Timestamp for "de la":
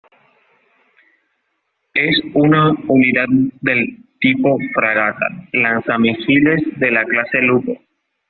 6.79-7.05